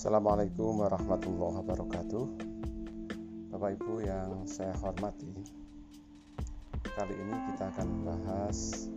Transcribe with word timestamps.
Assalamualaikum 0.00 0.80
warahmatullahi 0.80 1.60
wabarakatuh. 1.60 2.24
Bapak 3.52 3.76
Ibu 3.76 4.00
yang 4.00 4.48
saya 4.48 4.72
hormati 4.80 5.28
Kali 6.96 7.12
ini 7.20 7.36
kita 7.52 7.68
akan 7.68 7.86
membahas 8.00 8.88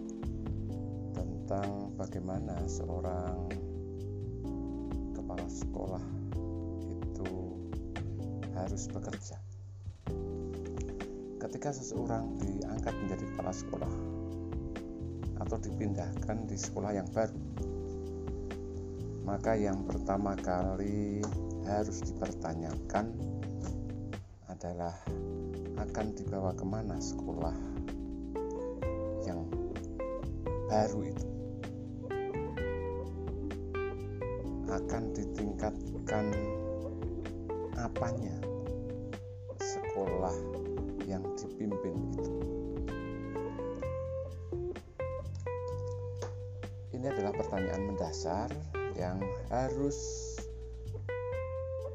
Tentang 1.11 1.91
bagaimana 1.99 2.55
seorang 2.71 3.35
Kepala 5.11 5.43
sekolah 5.43 6.05
Itu 6.95 7.59
harus 8.55 8.87
bekerja. 8.87 9.43
Ketika 11.35 11.75
seseorang 11.75 12.31
diangkat 12.39 12.95
menjadi 13.03 13.27
kepala 13.27 13.51
sekolah 13.51 13.93
Atau 15.43 15.59
dipindahkan 15.67 16.47
di 16.47 16.55
sekolah 16.55 16.95
yang 16.95 17.11
baru 17.11 17.72
maka 19.23 19.55
yang 19.55 19.87
pertama 19.87 20.35
kali 20.35 21.23
harus 21.63 22.03
dipertanyakan 22.03 23.15
adalah 24.51 24.91
akan 25.79 26.11
dibawa 26.11 26.51
ke 26.51 26.65
mana 26.67 26.99
sekolah 26.99 27.55
yang 29.23 29.47
baru 30.67 31.07
itu? 31.07 31.27
Akan 34.67 35.15
ditingkatkan 35.15 36.25
apanya 37.79 38.35
sekolah 39.55 40.35
yang 41.07 41.23
dipimpin 41.39 41.95
itu? 42.19 42.31
Ini 46.91 47.07
adalah 47.07 47.31
pertanyaan 47.31 47.83
mendasar 47.87 48.51
yang 48.97 49.17
harus 49.49 49.97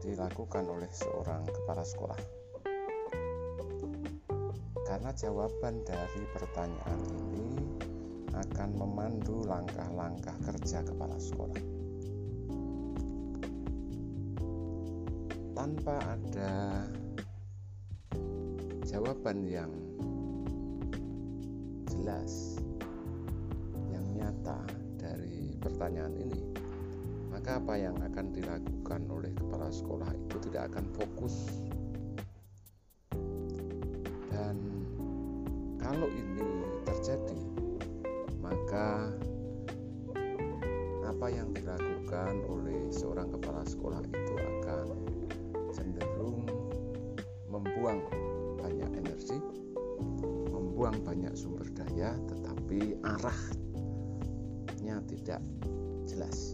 dilakukan 0.02 0.64
oleh 0.66 0.90
seorang 0.90 1.44
kepala 1.46 1.84
sekolah. 1.84 2.20
Karena 4.88 5.12
jawaban 5.12 5.84
dari 5.84 6.24
pertanyaan 6.32 7.00
ini 7.12 7.48
akan 8.32 8.70
memandu 8.78 9.44
langkah-langkah 9.44 10.32
kerja 10.48 10.80
kepala 10.80 11.18
sekolah. 11.20 11.60
Tanpa 15.52 15.94
ada 15.98 16.86
jawaban 18.88 19.44
yang 19.44 19.72
jelas, 21.90 22.56
yang 23.92 24.06
nyata 24.16 24.64
dari 24.96 25.52
pertanyaan 25.60 26.14
ini, 26.16 26.57
maka 27.48 27.64
apa 27.64 27.80
yang 27.80 27.96
akan 27.96 28.28
dilakukan 28.36 29.08
oleh 29.08 29.32
kepala 29.32 29.72
sekolah 29.72 30.12
itu 30.12 30.36
tidak 30.36 30.68
akan 30.68 30.84
fokus. 30.92 31.48
Dan 34.28 34.84
kalau 35.80 36.12
ini 36.12 36.44
terjadi 36.84 37.40
maka 38.44 39.08
apa 41.08 41.26
yang 41.32 41.48
dilakukan 41.56 42.36
oleh 42.52 42.92
seorang 42.92 43.32
kepala 43.32 43.64
sekolah 43.64 44.04
itu 44.04 44.34
akan 44.36 44.86
cenderung 45.72 46.44
membuang 47.48 48.04
banyak 48.60 48.92
energi 48.92 49.40
membuang 50.52 51.00
banyak 51.00 51.32
sumber 51.32 51.64
daya 51.72 52.12
tetapi 52.28 53.00
arahnya 53.08 55.00
tidak 55.08 55.40
jelas 56.04 56.52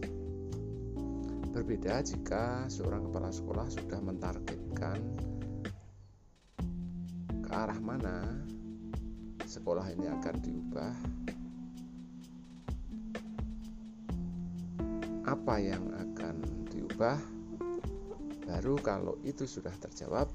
Berbeda 1.55 2.03
jika 2.03 2.67
seorang 2.67 3.07
kepala 3.07 3.31
sekolah 3.31 3.63
sudah 3.71 4.03
mentargetkan 4.03 4.99
ke 7.39 7.47
arah 7.47 7.79
mana 7.79 8.43
sekolah 9.47 9.87
ini 9.95 10.11
akan 10.11 10.35
diubah, 10.43 10.93
apa 15.31 15.55
yang 15.63 15.95
akan 15.95 16.43
diubah, 16.75 17.23
baru 18.43 18.75
kalau 18.83 19.15
itu 19.23 19.47
sudah 19.47 19.71
terjawab 19.79 20.27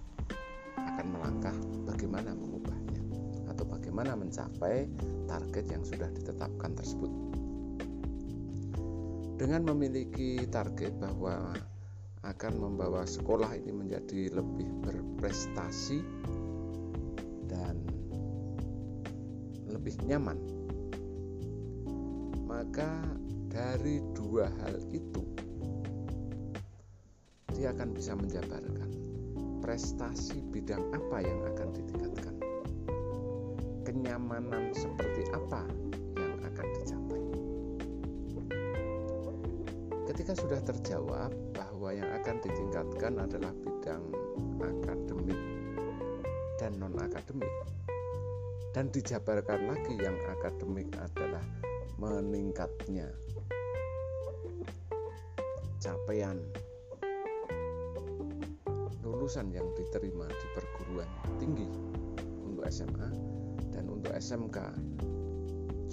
akan 0.80 1.06
melangkah 1.12 1.56
bagaimana 1.84 2.32
mengubahnya 2.32 3.04
atau 3.52 3.68
bagaimana 3.68 4.16
mencapai 4.16 4.88
target 5.28 5.68
yang 5.68 5.84
sudah 5.84 6.08
ditetapkan 6.16 6.72
tersebut 6.72 7.12
dengan 9.40 9.72
memiliki 9.72 10.44
target 10.52 11.00
bahwa 11.00 11.56
akan 12.28 12.52
membawa 12.60 13.08
sekolah 13.08 13.56
ini 13.56 13.72
menjadi 13.72 14.36
lebih 14.36 14.68
berprestasi 14.84 16.04
dan 17.48 17.80
lebih 19.64 19.96
nyaman, 20.04 20.36
maka 22.44 23.00
dari 23.48 24.04
dua 24.12 24.52
hal 24.60 24.76
itu 24.92 25.24
dia 27.56 27.72
akan 27.72 27.96
bisa 27.96 28.12
menjabarkan 28.12 28.92
prestasi 29.64 30.44
bidang 30.52 30.84
apa 30.92 31.16
yang 31.24 31.40
akan 31.48 31.68
ditingkatkan, 31.72 32.36
kenyamanan 33.88 34.76
seperti 34.76 35.24
apa 35.32 35.64
Ketika 40.20 40.36
sudah 40.36 40.60
terjawab 40.60 41.32
bahwa 41.56 41.96
yang 41.96 42.12
akan 42.20 42.44
ditingkatkan 42.44 43.24
adalah 43.24 43.56
bidang 43.56 44.04
akademik 44.60 45.40
dan 46.60 46.76
non-akademik. 46.76 47.48
Dan 48.76 48.92
dijabarkan 48.92 49.72
lagi 49.72 49.96
yang 49.96 50.12
akademik 50.28 50.92
adalah 51.00 51.40
meningkatnya 51.96 53.08
capaian 55.80 56.36
lulusan 59.00 59.48
yang 59.56 59.72
diterima 59.72 60.28
di 60.28 60.46
perguruan 60.52 61.08
tinggi 61.40 61.64
untuk 62.44 62.68
SMA 62.68 63.08
dan 63.72 63.88
untuk 63.88 64.12
SMK 64.20 64.68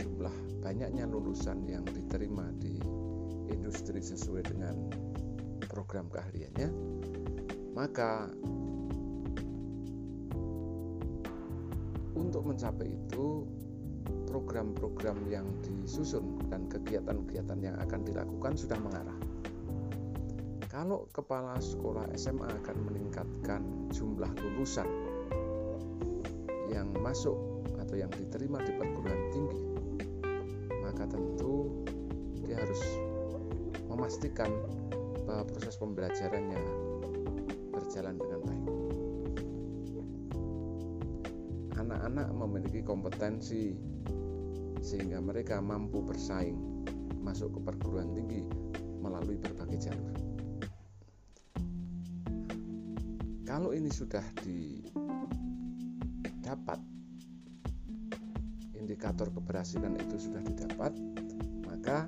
jumlah 0.03 0.35
banyaknya 0.59 1.07
lulusan 1.07 1.63
yang 1.63 1.87
diterima 1.87 2.51
di 2.59 2.96
industri 3.49 3.99
sesuai 4.03 4.43
dengan 4.47 4.75
program 5.67 6.09
keahliannya, 6.09 6.69
maka 7.77 8.31
untuk 12.17 12.43
mencapai 12.49 12.89
itu 12.89 13.45
program-program 14.27 15.17
yang 15.31 15.47
disusun 15.63 16.41
dan 16.51 16.67
kegiatan-kegiatan 16.67 17.59
yang 17.61 17.75
akan 17.79 18.01
dilakukan 18.03 18.53
sudah 18.57 18.77
mengarah. 18.81 19.17
Kalau 20.67 21.09
kepala 21.09 21.57
sekolah 21.57 22.05
SMA 22.13 22.45
akan 22.45 22.77
meningkatkan 22.85 23.61
jumlah 23.89 24.29
lulusan 24.37 24.85
yang 26.69 26.91
masuk 27.01 27.37
atau 27.81 27.95
yang 27.97 28.11
diterima 28.13 28.61
di 28.61 28.75
perguruan 28.75 29.21
tinggi, 29.33 29.63
maka 30.83 31.07
tentu 31.09 31.85
dia 32.45 32.59
harus 32.61 32.83
memastikan 33.97 34.53
bahwa 35.25 35.41
proses 35.49 35.73
pembelajarannya 35.81 36.61
berjalan 37.73 38.21
dengan 38.21 38.45
baik. 38.45 38.69
Anak-anak 41.81 42.29
memiliki 42.37 42.85
kompetensi 42.85 43.73
sehingga 44.85 45.17
mereka 45.17 45.57
mampu 45.65 46.05
bersaing 46.05 46.85
masuk 47.25 47.57
ke 47.57 47.73
perguruan 47.73 48.13
tinggi 48.13 48.45
melalui 49.01 49.41
berbagai 49.41 49.89
jalur. 49.89 50.13
Kalau 53.49 53.73
ini 53.73 53.89
sudah 53.89 54.21
didapat, 54.45 54.77
indikator 58.77 59.33
keberhasilan 59.33 59.97
itu 59.97 60.29
sudah 60.29 60.45
didapat, 60.45 60.93
maka 61.65 62.05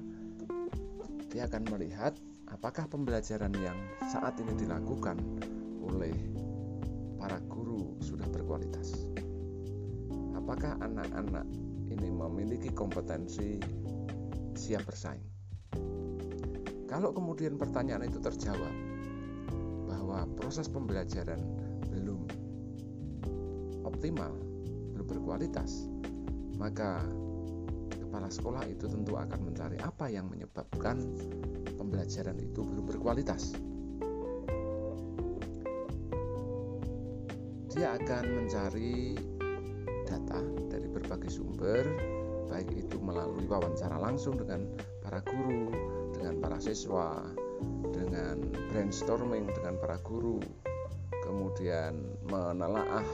dia 1.29 1.45
akan 1.45 1.63
melihat 1.69 2.17
apakah 2.49 2.89
pembelajaran 2.89 3.53
yang 3.61 3.77
saat 4.09 4.33
ini 4.41 4.57
dilakukan 4.57 5.21
oleh 5.85 6.13
para 7.21 7.37
guru 7.45 7.93
sudah 8.01 8.25
berkualitas. 8.33 9.13
Apakah 10.33 10.81
anak-anak 10.81 11.45
ini 11.93 12.09
memiliki 12.09 12.73
kompetensi 12.73 13.61
siap 14.57 14.89
bersaing? 14.89 15.29
Kalau 16.89 17.13
kemudian 17.13 17.61
pertanyaan 17.61 18.09
itu 18.09 18.17
terjawab 18.17 18.73
bahwa 19.85 20.25
proses 20.33 20.65
pembelajaran 20.65 21.37
belum 21.93 22.25
optimal, 23.85 24.33
belum 24.97 25.05
berkualitas, 25.05 25.85
maka 26.57 27.05
kepala 28.19 28.35
sekolah 28.35 28.63
itu 28.67 28.83
tentu 28.91 29.15
akan 29.15 29.47
mencari 29.47 29.79
apa 29.79 30.11
yang 30.11 30.27
menyebabkan 30.27 30.99
pembelajaran 31.79 32.35
itu 32.35 32.67
belum 32.67 32.83
berkualitas. 32.83 33.55
Dia 37.71 37.95
akan 37.95 38.23
mencari 38.43 39.15
data 40.03 40.35
dari 40.67 40.91
berbagai 40.91 41.31
sumber, 41.31 41.87
baik 42.51 42.67
itu 42.75 42.99
melalui 42.99 43.47
wawancara 43.47 43.95
langsung 43.95 44.35
dengan 44.35 44.67
para 44.99 45.23
guru, 45.23 45.71
dengan 46.11 46.43
para 46.43 46.59
siswa, 46.59 47.23
dengan 47.95 48.51
brainstorming 48.67 49.47
dengan 49.47 49.79
para 49.79 49.95
guru, 50.03 50.43
kemudian 51.23 52.03
menelaah 52.27 53.07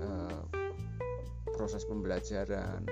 eh, 0.00 0.40
proses 1.52 1.84
pembelajaran, 1.84 2.88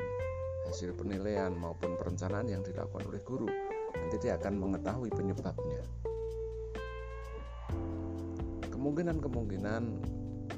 hasil 0.71 0.95
penilaian 0.95 1.51
maupun 1.51 1.99
perencanaan 1.99 2.47
yang 2.47 2.63
dilakukan 2.63 3.03
oleh 3.11 3.19
guru. 3.27 3.51
Nanti 3.91 4.17
dia 4.23 4.39
akan 4.39 4.55
mengetahui 4.55 5.11
penyebabnya. 5.11 5.83
Kemungkinan-kemungkinan 8.71 9.83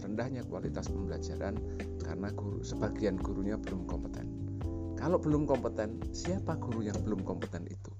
rendahnya 0.05 0.44
kualitas 0.44 0.93
pembelajaran 0.93 1.56
karena 2.05 2.29
guru 2.37 2.61
sebagian 2.61 3.17
gurunya 3.17 3.56
belum 3.56 3.88
kompeten. 3.88 4.29
Kalau 5.00 5.17
belum 5.17 5.49
kompeten, 5.49 5.99
siapa 6.12 6.61
guru 6.61 6.85
yang 6.85 7.00
belum 7.03 7.25
kompeten 7.25 7.64
itu? 7.67 7.91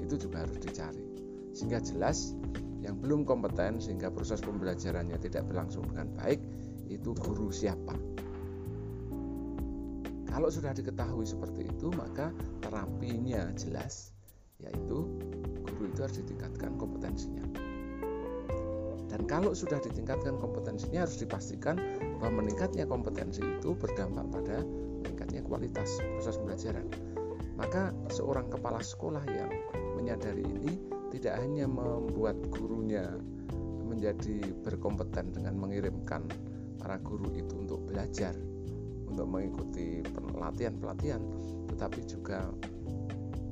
Itu 0.00 0.16
juga 0.16 0.46
harus 0.46 0.56
dicari. 0.62 1.02
Sehingga 1.50 1.82
jelas 1.82 2.32
yang 2.80 2.96
belum 2.96 3.26
kompeten 3.26 3.82
sehingga 3.82 4.08
proses 4.08 4.40
pembelajarannya 4.40 5.18
tidak 5.20 5.50
berlangsung 5.50 5.84
dengan 5.92 6.14
baik 6.16 6.40
itu 6.88 7.12
guru 7.18 7.52
siapa. 7.52 7.92
Kalau 10.30 10.48
sudah 10.48 10.70
diketahui 10.70 11.26
seperti 11.26 11.66
itu, 11.66 11.90
maka 11.90 12.30
terapinya 12.62 13.50
jelas, 13.58 14.14
yaitu 14.62 15.04
guru 15.66 15.84
itu 15.90 16.00
harus 16.06 16.16
ditingkatkan 16.22 16.78
kompetensinya. 16.78 17.44
Dan 19.10 19.26
kalau 19.26 19.50
sudah 19.50 19.82
ditingkatkan 19.82 20.38
kompetensinya 20.38 21.02
harus 21.02 21.18
dipastikan 21.18 21.74
bahwa 22.22 22.46
meningkatnya 22.46 22.86
kompetensi 22.86 23.42
itu 23.42 23.74
berdampak 23.74 24.22
pada 24.30 24.62
meningkatnya 25.02 25.42
kualitas 25.42 25.98
proses 26.14 26.38
pembelajaran. 26.38 26.86
Maka 27.58 27.90
seorang 28.14 28.46
kepala 28.48 28.78
sekolah 28.78 29.26
yang 29.26 29.50
menyadari 29.98 30.46
ini 30.46 30.78
tidak 31.10 31.42
hanya 31.42 31.66
membuat 31.66 32.38
gurunya 32.54 33.18
menjadi 33.82 34.38
berkompeten 34.62 35.34
dengan 35.34 35.58
mengirimkan 35.58 36.22
para 36.78 36.96
guru 37.02 37.34
itu 37.34 37.58
untuk 37.58 37.82
belajar, 37.90 38.32
untuk 39.10 39.26
mengikuti 39.26 40.00
pelatihan-pelatihan, 40.06 41.22
tetapi 41.74 42.00
juga 42.06 42.46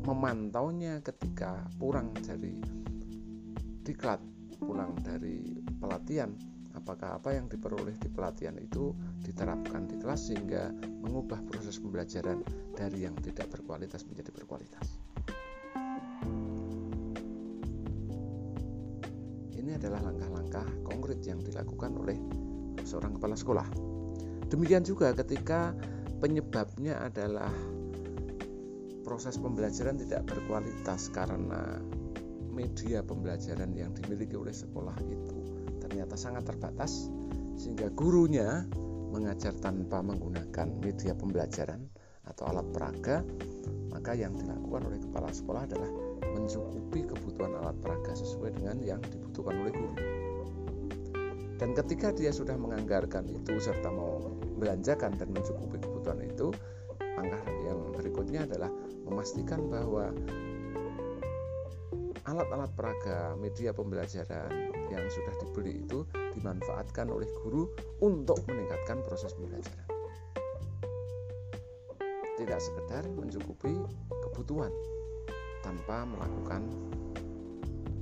memantaunya 0.06 1.02
ketika 1.04 1.66
pulang 1.76 2.14
dari 2.24 2.56
diklat, 3.84 4.22
pulang 4.56 4.96
dari 5.04 5.58
pelatihan 5.76 6.32
apakah 6.78 7.18
apa 7.18 7.34
yang 7.34 7.50
diperoleh 7.50 7.98
di 7.98 8.08
pelatihan 8.08 8.54
itu 8.56 8.94
diterapkan 9.26 9.90
di 9.90 9.98
kelas 9.98 10.30
sehingga 10.30 10.70
mengubah 11.02 11.42
proses 11.50 11.76
pembelajaran 11.82 12.46
dari 12.78 13.02
yang 13.02 13.18
tidak 13.18 13.50
berkualitas 13.50 14.06
menjadi 14.06 14.30
berkualitas. 14.30 14.86
Ini 19.58 19.76
adalah 19.76 20.00
langkah-langkah 20.06 20.66
konkret 20.86 21.20
yang 21.26 21.42
dilakukan 21.42 21.98
oleh 21.98 22.16
seorang 22.86 23.18
kepala 23.18 23.34
sekolah. 23.34 23.97
Demikian 24.48 24.84
juga 24.84 25.12
ketika 25.12 25.76
penyebabnya 26.18 26.98
adalah 27.04 27.52
proses 29.04 29.40
pembelajaran 29.40 29.96
tidak 29.96 30.28
berkualitas 30.28 31.08
karena 31.12 31.80
media 32.52 33.00
pembelajaran 33.06 33.70
yang 33.72 33.94
dimiliki 33.94 34.34
oleh 34.34 34.52
sekolah 34.52 34.98
itu 35.08 35.38
ternyata 35.78 36.18
sangat 36.18 36.44
terbatas 36.44 37.08
sehingga 37.54 37.88
gurunya 37.94 38.66
mengajar 39.08 39.56
tanpa 39.56 40.04
menggunakan 40.04 40.68
media 40.82 41.16
pembelajaran 41.16 41.88
atau 42.28 42.52
alat 42.52 42.66
peraga 42.74 43.24
maka 43.88 44.12
yang 44.12 44.36
dilakukan 44.36 44.92
oleh 44.92 45.00
kepala 45.00 45.32
sekolah 45.32 45.64
adalah 45.64 45.90
mencukupi 46.36 47.08
kebutuhan 47.08 47.56
alat 47.56 47.76
peraga 47.80 48.12
sesuai 48.12 48.60
dengan 48.60 48.76
yang 48.84 49.00
dibutuhkan 49.00 49.56
oleh 49.58 49.72
guru. 49.72 49.96
Dan 51.58 51.74
ketika 51.74 52.14
dia 52.14 52.30
sudah 52.30 52.54
menganggarkan 52.54 53.26
itu 53.26 53.58
serta 53.58 53.90
mau 53.90 54.27
belanjakan 54.58 55.14
dan 55.16 55.30
mencukupi 55.30 55.78
kebutuhan 55.78 56.20
itu 56.26 56.50
langkah 57.18 57.42
yang 57.66 57.78
berikutnya 57.94 58.46
adalah 58.46 58.70
memastikan 59.06 59.66
bahwa 59.70 60.10
alat-alat 62.28 62.70
peraga, 62.76 63.32
media 63.40 63.72
pembelajaran 63.72 64.52
yang 64.92 65.04
sudah 65.08 65.34
dibeli 65.40 65.80
itu 65.80 66.04
dimanfaatkan 66.36 67.08
oleh 67.08 67.26
guru 67.40 67.72
untuk 68.04 68.44
meningkatkan 68.44 69.00
proses 69.00 69.32
pembelajaran. 69.32 69.88
Tidak 72.36 72.60
sekedar 72.60 73.02
mencukupi 73.16 73.72
kebutuhan 74.28 74.70
tanpa 75.64 76.06
melakukan 76.06 76.62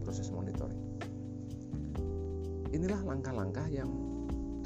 proses 0.05 0.29
monitoring. 0.35 0.83
Inilah 2.75 3.01
langkah-langkah 3.07 3.65
yang 3.73 3.89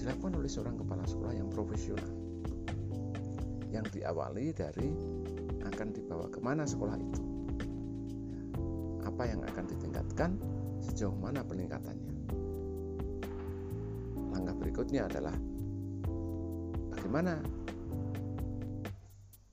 dilakukan 0.01 0.41
oleh 0.41 0.51
seorang 0.51 0.81
kepala 0.81 1.05
sekolah 1.05 1.35
yang 1.37 1.49
profesional 1.53 2.11
yang 3.71 3.87
diawali 3.93 4.51
dari 4.57 4.91
akan 5.63 5.89
dibawa 5.95 6.27
ke 6.33 6.41
mana 6.43 6.65
sekolah 6.67 6.97
itu 6.99 7.23
apa 9.21 9.37
yang 9.37 9.45
akan 9.45 9.65
ditingkatkan, 9.69 10.31
sejauh 10.81 11.13
mana 11.13 11.45
peningkatannya. 11.45 12.15
Langkah 14.33 14.57
berikutnya 14.57 15.05
adalah 15.13 15.37
bagaimana 16.97 17.37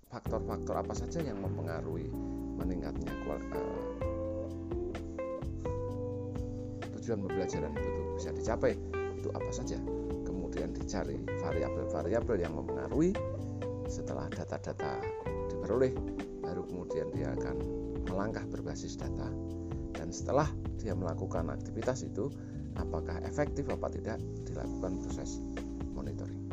faktor-faktor 0.07 0.79
apa 0.79 0.93
saja 0.95 1.19
yang 1.19 1.43
mempengaruhi 1.43 2.07
meningkatnya 2.55 3.11
uh, 3.27 3.91
tujuan 6.95 7.19
pembelajaran 7.27 7.75
itu 7.75 8.01
bisa 8.15 8.31
dicapai 8.31 8.79
itu 9.19 9.29
apa 9.35 9.51
saja 9.51 9.75
dicari 10.87 11.19
variabel-variabel 11.43 12.47
yang 12.47 12.55
mempengaruhi 12.55 13.11
setelah 13.91 14.31
data-data 14.31 15.03
diperoleh 15.51 15.91
baru 16.39 16.63
kemudian 16.63 17.11
dia 17.11 17.35
akan 17.35 17.59
melangkah 18.07 18.47
berbasis 18.47 18.95
data. 18.95 19.27
Dan 19.91 20.15
setelah 20.15 20.47
dia 20.79 20.95
melakukan 20.95 21.51
aktivitas 21.51 22.07
itu 22.07 22.31
apakah 22.79 23.19
efektif 23.27 23.67
apa 23.67 23.91
tidak 23.91 24.23
dilakukan 24.47 25.03
proses 25.03 25.43
monitoring. 25.91 26.47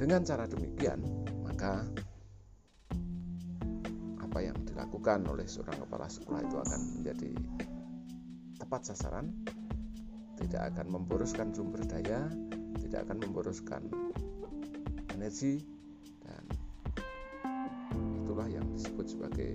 Dengan 0.00 0.24
cara 0.24 0.48
demikian 0.48 1.04
maka 1.44 1.84
apa 4.16 4.38
yang 4.40 4.56
dilakukan 4.64 5.28
oleh 5.28 5.44
seorang 5.44 5.76
kepala 5.76 6.08
sekolah 6.08 6.40
itu 6.40 6.56
akan 6.56 6.80
menjadi 6.96 7.30
tepat 8.56 8.80
sasaran 8.88 9.28
tidak 10.40 10.72
akan 10.72 10.88
memboroskan 10.88 11.52
sumber 11.52 11.84
daya 11.84 12.32
tidak 12.80 13.08
akan 13.08 13.16
memboroskan 13.20 13.82
energi 15.12 15.64
dan 16.24 16.42
itulah 18.22 18.48
yang 18.48 18.64
disebut 18.72 19.06
sebagai 19.12 19.52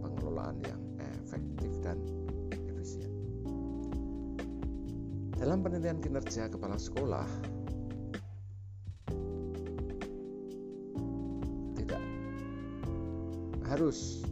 pengelolaan 0.00 0.56
yang 0.64 0.80
efektif 1.24 1.72
dan 1.84 2.00
efisien. 2.52 3.12
Dalam 5.36 5.60
penilaian 5.60 6.00
kinerja 6.00 6.48
kepala 6.48 6.80
sekolah, 6.80 7.28
tidak 11.76 12.00
harus 13.68 14.24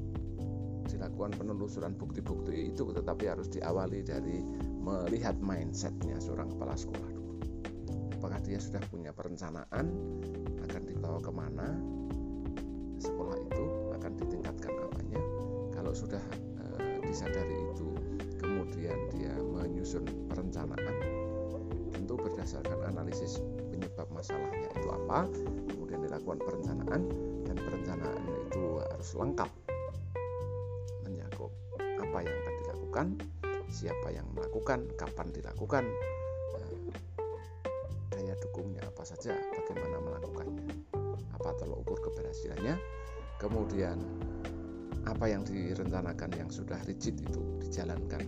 dilakukan 0.89 1.37
penelusuran 1.37 1.93
bukti-bukti 1.99 2.73
itu, 2.73 2.89
tetapi 2.97 3.25
harus 3.29 3.51
diawali 3.51 4.01
dari 4.07 4.41
melihat 4.81 5.37
mindsetnya 5.43 6.17
seorang 6.23 6.49
kepala 6.55 6.79
sekolah. 6.79 7.12
Apakah 8.23 8.39
dia 8.47 8.55
sudah 8.55 8.79
punya 8.87 9.11
perencanaan 9.11 9.91
akan 10.63 10.83
dibawa 10.87 11.19
ke 11.19 11.33
mana 11.35 11.75
sekolah 13.03 13.35
itu 13.35 13.65
akan 13.99 14.13
ditingkatkan 14.15 14.79
apanya. 14.79 15.19
Kalau 15.75 15.91
sudah 15.91 16.23
e, 16.55 17.03
disadari 17.03 17.59
itu 17.75 17.91
kemudian 18.39 18.95
dia 19.11 19.35
menyusun 19.43 20.07
perencanaan 20.31 20.95
tentu 21.91 22.15
berdasarkan 22.15 22.95
analisis 22.95 23.43
penyebab 23.75 24.07
masalahnya 24.15 24.71
itu 24.71 24.87
apa 24.87 25.27
kemudian 25.75 26.07
dilakukan 26.07 26.39
perencanaan 26.47 27.03
dan 27.43 27.57
perencanaan 27.59 28.23
itu 28.23 28.87
harus 28.87 29.11
lengkap. 29.19 29.51
Menyakup 31.11 31.51
apa 31.75 32.19
yang 32.23 32.37
akan 32.39 32.55
dilakukan 32.63 33.07
siapa 33.67 34.15
yang 34.15 34.31
melakukan 34.31 34.87
kapan 34.95 35.27
dilakukan 35.35 35.91
apa 39.03 39.19
saja 39.19 39.35
bagaimana 39.35 39.99
melakukannya 39.99 40.63
apa 41.35 41.51
tolok 41.59 41.83
ukur 41.83 41.99
keberhasilannya 42.07 42.79
kemudian 43.43 43.99
apa 45.11 45.27
yang 45.27 45.43
direncanakan 45.43 46.31
yang 46.39 46.47
sudah 46.47 46.79
rigid 46.87 47.19
itu 47.19 47.43
dijalankan 47.67 48.23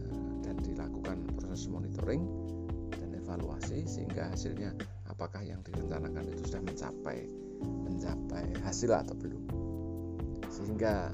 eh, 0.00 0.24
dan 0.40 0.56
dilakukan 0.64 1.20
proses 1.36 1.68
monitoring 1.68 2.24
dan 2.96 3.12
dievaluasi 3.12 3.84
sehingga 3.84 4.32
hasilnya 4.32 4.72
apakah 5.04 5.44
yang 5.44 5.60
direncanakan 5.68 6.32
itu 6.32 6.48
sudah 6.48 6.64
mencapai 6.64 7.28
mencapai 7.60 8.56
hasil 8.64 8.96
atau 8.96 9.12
belum. 9.12 9.44
Sehingga 10.48 11.12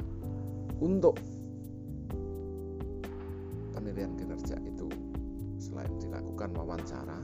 untuk 0.79 1.19
penilaian 3.75 4.15
kinerja 4.15 4.63
itu 4.63 4.87
selain 5.59 5.91
dilakukan 5.99 6.55
wawancara 6.55 7.19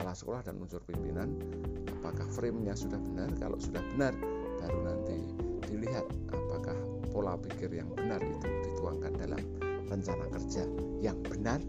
kepala 0.00 0.16
sekolah 0.16 0.40
dan 0.48 0.56
unsur 0.56 0.80
pimpinan 0.88 1.28
apakah 2.00 2.24
framenya 2.32 2.72
sudah 2.72 2.96
benar 2.96 3.28
kalau 3.36 3.60
sudah 3.60 3.84
benar 3.92 4.16
baru 4.64 4.80
nanti 4.80 5.20
dilihat 5.68 6.08
apakah 6.32 6.72
pola 7.12 7.36
pikir 7.36 7.68
yang 7.68 7.92
benar 7.92 8.16
itu 8.24 8.48
dituangkan 8.64 9.12
dalam 9.20 9.44
rencana 9.92 10.24
kerja 10.32 10.64
yang 11.04 11.20
benar 11.28 11.60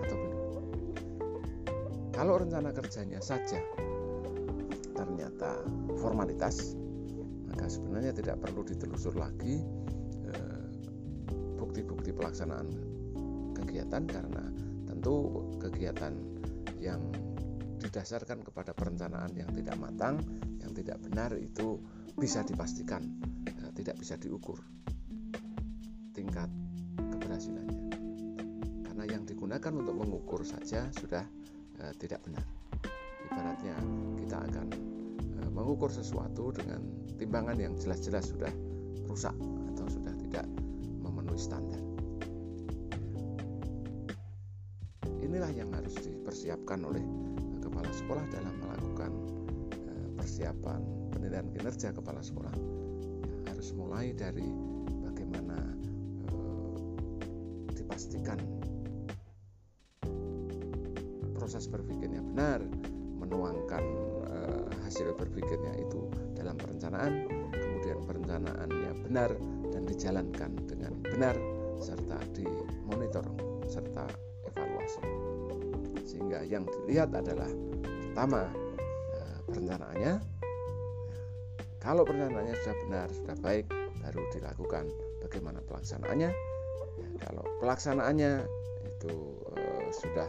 atau 0.00 0.16
belum. 0.16 0.64
Kalau 2.16 2.40
rencana 2.40 2.72
kerjanya 2.72 3.20
saja 3.20 3.60
ternyata 4.96 5.60
formalitas, 6.00 6.72
maka 7.52 7.68
sebenarnya 7.68 8.16
tidak 8.16 8.40
perlu 8.40 8.64
ditelusur 8.64 9.12
lagi 9.12 9.60
eh, 10.32 10.64
bukti-bukti 11.60 12.16
pelaksanaan 12.16 12.72
kegiatan 13.52 14.08
karena 14.08 14.44
tentu 14.88 15.44
kegiatan 15.60 16.16
yang 16.80 17.02
didasarkan 17.94 18.42
kepada 18.42 18.74
perencanaan 18.74 19.30
yang 19.38 19.54
tidak 19.54 19.78
matang, 19.78 20.18
yang 20.58 20.74
tidak 20.74 20.98
benar 20.98 21.30
itu 21.38 21.78
bisa 22.18 22.42
dipastikan 22.42 23.06
eh, 23.46 23.70
tidak 23.70 23.94
bisa 24.02 24.18
diukur 24.18 24.58
tingkat 26.10 26.50
keberhasilannya. 26.98 27.94
Karena 28.82 29.04
yang 29.06 29.22
digunakan 29.22 29.70
untuk 29.78 29.94
mengukur 29.94 30.42
saja 30.46 30.86
sudah 30.94 31.26
e, 31.82 31.90
tidak 31.98 32.22
benar. 32.22 32.46
Ibaratnya 33.26 33.74
kita 34.22 34.36
akan 34.46 34.66
e, 35.34 35.40
mengukur 35.50 35.90
sesuatu 35.90 36.54
dengan 36.54 36.78
timbangan 37.18 37.58
yang 37.58 37.74
jelas-jelas 37.74 38.30
sudah 38.30 38.54
rusak 39.10 39.34
atau 39.74 39.86
sudah 39.90 40.14
tidak 40.22 40.46
memenuhi 41.02 41.38
standar. 41.38 41.82
Inilah 45.18 45.50
yang 45.50 45.74
harus 45.74 45.98
dipersiapkan 45.98 46.78
oleh 46.86 47.02
sekolah 47.92 48.24
dalam 48.32 48.54
melakukan 48.62 49.12
e, 49.74 49.92
persiapan 50.16 50.80
penilaian 51.12 51.48
kinerja 51.52 51.92
kepala 51.92 52.24
sekolah 52.24 52.54
ya, 52.54 53.52
harus 53.52 53.68
mulai 53.76 54.14
dari 54.16 54.74
pastikan 57.94 58.42
proses 61.38 61.70
berpikirnya 61.70 62.18
benar, 62.26 62.58
menuangkan 63.22 63.84
uh, 64.34 64.66
hasil 64.82 65.14
berpikirnya 65.14 65.78
itu 65.78 66.10
dalam 66.34 66.58
perencanaan, 66.58 67.30
kemudian 67.54 68.02
perencanaannya 68.02 68.92
benar 69.06 69.30
dan 69.70 69.82
dijalankan 69.86 70.50
dengan 70.66 70.92
benar 71.06 71.38
serta 71.78 72.18
dimonitor 72.34 73.22
serta 73.70 74.10
evaluasi. 74.50 75.02
Sehingga 76.04 76.44
yang 76.44 76.68
dilihat 76.68 77.10
adalah 77.16 77.48
pertama 78.12 78.46
uh, 79.16 79.38
perencanaannya. 79.48 80.12
Kalau 81.80 82.04
perencanaannya 82.04 82.54
sudah 82.64 82.76
benar, 82.86 83.06
sudah 83.12 83.36
baik, 83.44 83.66
baru 84.00 84.22
dilakukan 84.32 84.84
bagaimana 85.24 85.60
pelaksanaannya. 85.64 86.30
Kalau 87.24 87.44
pelaksanaannya 87.60 88.44
itu 88.84 89.12
uh, 89.52 89.88
sudah 89.90 90.28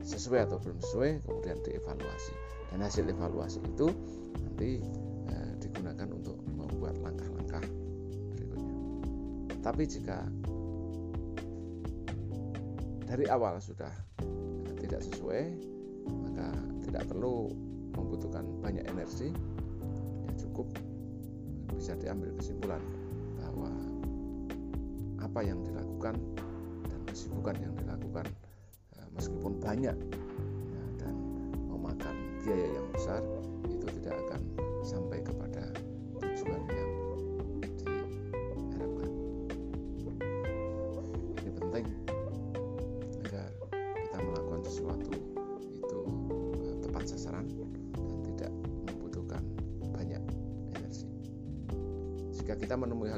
sesuai 0.00 0.48
atau 0.48 0.56
belum 0.60 0.80
sesuai 0.80 1.10
kemudian 1.28 1.60
dievaluasi. 1.64 2.34
Dan 2.72 2.80
hasil 2.80 3.04
evaluasi 3.08 3.60
itu 3.60 3.92
nanti 4.40 4.80
uh, 5.28 5.52
digunakan 5.60 6.08
untuk 6.08 6.40
membuat 6.56 6.96
langkah-langkah 7.04 7.64
berikutnya. 8.32 8.74
Tapi 9.60 9.82
jika 9.84 10.24
dari 13.10 13.26
awal 13.26 13.58
sudah 13.58 13.90
tidak 14.90 15.06
sesuai 15.06 15.54
maka 16.10 16.50
tidak 16.82 17.06
perlu 17.06 17.54
membutuhkan 17.94 18.42
banyak 18.58 18.82
energi. 18.90 19.30
Ya 20.26 20.32
cukup 20.34 20.66
bisa 21.70 21.94
diambil 21.94 22.34
kesimpulan 22.34 22.82
bahwa 23.38 23.70
apa 25.22 25.40
yang 25.46 25.62
dilakukan 25.62 26.18
dan 26.90 27.00
kesibukan 27.06 27.54
yang 27.62 27.74
dilakukan 27.78 28.26
eh, 28.98 29.08
meskipun 29.14 29.62
banyak 29.62 29.94
ya, 30.74 30.84
dan 30.98 31.14
memakan 31.70 32.14
biaya 32.42 32.66
yang 32.74 32.86
besar 32.90 33.22
itu 33.70 33.86
tidak 34.02 34.18
akan 34.26 34.40
sampai 34.82 35.22
kepada 35.22 35.39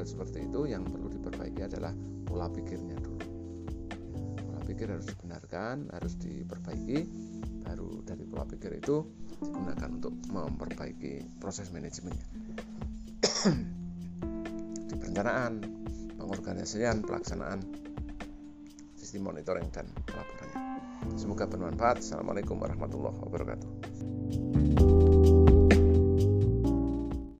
hal 0.03 0.11
seperti 0.11 0.51
itu, 0.51 0.67
yang 0.67 0.83
perlu 0.83 1.07
diperbaiki 1.07 1.63
adalah 1.63 1.95
pola 2.27 2.51
pikirnya 2.51 2.99
dulu. 2.99 3.23
Pola 4.35 4.59
pikir 4.67 4.91
harus 4.91 5.07
dibenarkan 5.07 5.95
harus 5.95 6.19
diperbaiki 6.19 6.99
baru 7.63 8.03
dari 8.03 8.27
pola 8.27 8.43
pikir 8.43 8.83
itu 8.83 9.07
digunakan 9.39 9.87
untuk 9.87 10.11
memperbaiki 10.27 11.39
proses 11.39 11.71
manajemennya. 11.71 12.27
Di 14.91 14.95
perencanaan 14.99 15.63
pengorganisasian 16.19 16.99
pelaksanaan 17.07 17.63
sistem 18.99 19.31
monitoring 19.31 19.71
dan 19.71 19.87
pelaporannya. 20.03 20.59
Semoga 21.15 21.47
bermanfaat. 21.47 22.03
Assalamualaikum 22.03 22.59
warahmatullahi 22.59 23.23
wabarakatuh 23.23 23.72